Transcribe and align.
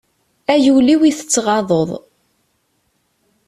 A 0.53 0.55
yul-iw 0.63 1.01
i 1.03 1.11
tettɣaḍeḍ! 1.17 1.89